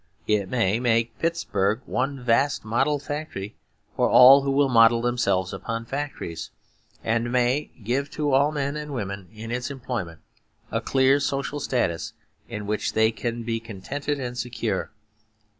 It 0.25 0.49
may 0.49 0.79
make 0.79 1.19
Pittsburg 1.19 1.81
one 1.85 2.23
vast 2.23 2.65
model 2.65 2.97
factory 2.97 3.55
for 3.95 4.09
all 4.09 4.41
who 4.41 4.49
will 4.49 4.67
model 4.67 4.99
themselves 4.99 5.53
upon 5.53 5.85
factories; 5.85 6.49
and 7.03 7.31
may 7.31 7.69
give 7.83 8.09
to 8.17 8.33
all 8.33 8.51
men 8.51 8.75
and 8.75 8.95
women 8.95 9.29
in 9.31 9.51
its 9.51 9.69
employment 9.69 10.21
a 10.71 10.81
clear 10.81 11.19
social 11.19 11.59
status 11.59 12.13
in 12.49 12.65
which 12.65 12.93
they 12.93 13.11
can 13.11 13.43
be 13.43 13.59
contented 13.59 14.19
and 14.19 14.39
secure. 14.39 14.89